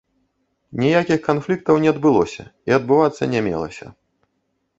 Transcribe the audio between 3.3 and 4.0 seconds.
не мелася.